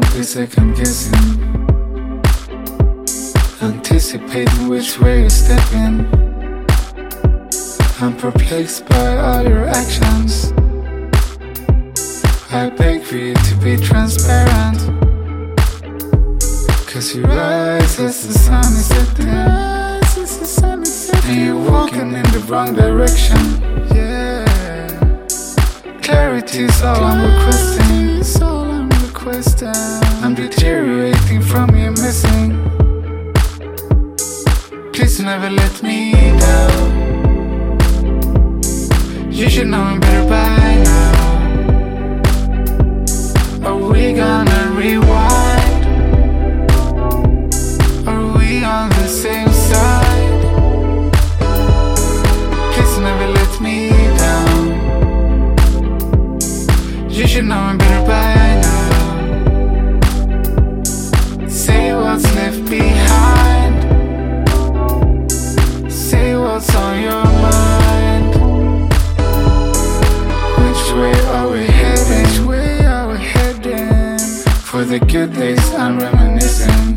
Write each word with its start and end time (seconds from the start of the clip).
Be 0.00 0.22
second 0.22 0.76
guessing. 0.76 1.38
Anticipating 3.62 4.68
which 4.68 4.98
way 4.98 5.20
you're 5.20 5.30
stepping. 5.30 6.06
I'm 8.00 8.16
perplexed 8.16 8.86
by 8.86 9.16
all 9.18 9.42
your 9.42 9.66
actions. 9.68 10.52
I 12.50 12.70
beg 12.76 13.02
for 13.02 13.16
you 13.16 13.34
to 13.34 13.54
be 13.62 13.76
transparent. 13.76 14.78
Cause 16.86 17.14
you 17.14 17.24
rise 17.24 18.00
as 18.00 18.26
the 18.26 18.34
sun 18.34 18.72
is 18.72 18.86
setting. 18.86 19.28
And 21.24 21.46
you're 21.46 21.70
walking 21.70 22.12
in 22.12 22.22
the 22.32 22.40
wrong 22.48 22.74
direction. 22.74 23.38
Yeah. 23.94 24.44
Clarity 26.02 26.64
is 26.64 26.82
all 26.82 27.04
I'm 27.04 27.22
requesting. 27.22 27.86
Clarity 27.86 28.20
is 28.20 28.42
all 28.42 28.70
I'm 28.70 28.88
requesting. 28.88 29.89
Never 35.22 35.50
let 35.50 35.82
me 35.82 36.12
down. 36.12 37.00
You 39.30 39.48
should 39.50 39.68
know 39.68 39.82
I'm 39.82 40.00
better 40.00 40.28
by 40.28 40.76
now. 40.82 41.12
Are 43.68 43.76
we 43.76 44.12
gonna 44.14 44.72
rewind? 44.74 45.84
Are 48.08 48.26
we 48.38 48.64
on 48.64 48.88
the 48.90 49.06
same 49.06 49.52
side? 49.52 50.42
Please 52.72 52.98
never 52.98 53.26
let 53.28 53.60
me 53.60 53.90
down. 54.24 54.62
You 57.08 57.26
should 57.28 57.44
know 57.44 57.58
I'm 57.58 57.76
better 57.78 58.04
by 58.06 58.60
now. 58.66 58.90
Say 61.46 61.94
what's 61.94 62.24
left 62.34 62.64
behind. 62.68 62.99
For 74.80 74.86
the 74.86 74.98
good 74.98 75.34
days 75.34 75.74
I'm 75.74 75.98
reminiscing. 75.98 76.96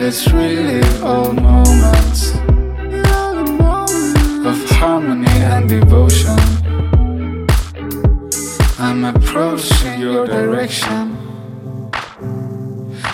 Let's 0.00 0.26
relive 0.32 1.04
all 1.04 1.34
moments 1.34 2.30
of 4.46 4.70
harmony 4.70 5.28
and 5.28 5.68
devotion. 5.68 6.38
I'm 8.78 9.04
approaching 9.04 10.00
your 10.00 10.26
direction 10.26 11.18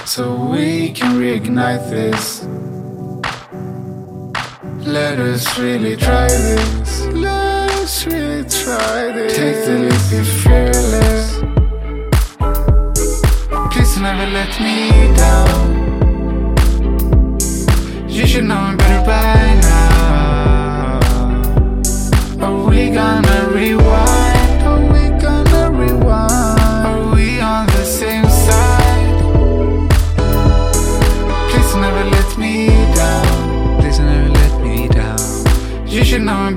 so 0.04 0.36
we 0.36 0.92
can 0.92 1.18
reignite 1.18 1.90
this. 1.90 2.44
Let 4.86 5.18
us 5.18 5.58
really 5.58 5.96
try 5.96 6.28
this. 6.28 7.06
Let 7.06 7.72
us 7.72 8.06
really 8.06 8.44
try 8.48 9.10
this. 9.10 9.36
Take 9.36 9.64
the 9.64 9.78
leap, 9.88 10.10
be 10.10 10.22
never 14.16 14.32
let 14.32 14.60
me 14.60 15.14
down. 15.14 15.76
You 18.08 18.26
should 18.26 18.44
know 18.44 18.56
I'm 18.56 18.76
better 18.76 19.04
by 19.04 19.54
now. 19.60 21.00
Are 22.40 22.64
we 22.68 22.90
gonna 22.90 23.50
rewind? 23.52 24.62
Are 24.62 24.80
we 24.92 25.02
gonna 25.20 25.70
rewind? 25.70 26.86
Are 26.88 27.14
we 27.14 27.40
on 27.40 27.66
the 27.66 27.84
same 27.84 28.28
side? 28.28 29.20
Please 31.50 31.74
never 31.74 32.04
let 32.16 32.38
me 32.38 32.68
down. 32.94 33.80
Please 33.80 33.98
never 33.98 34.28
let 34.30 34.62
me 34.62 34.88
down. 34.88 35.18
You 35.86 36.04
should 36.04 36.22
know 36.22 36.32
I'm. 36.32 36.55